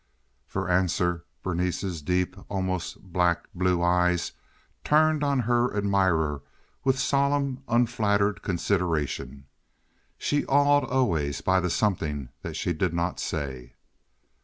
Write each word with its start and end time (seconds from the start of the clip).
For 0.47 0.67
answer 0.67 1.25
Berenice's 1.43 2.01
deep, 2.01 2.35
almost 2.49 2.99
black 3.03 3.47
blue 3.53 3.83
eyes 3.83 4.31
turned 4.83 5.23
on 5.23 5.41
her 5.41 5.77
admirer 5.77 6.41
with 6.83 6.97
solemn 6.97 7.61
unflattered 7.67 8.41
consideration. 8.41 9.45
She 10.17 10.43
awed 10.47 10.85
always 10.85 11.41
by 11.41 11.59
the 11.59 11.69
something 11.69 12.29
that 12.41 12.55
she 12.55 12.73
did 12.73 12.95
not 12.95 13.19
say. 13.19 13.75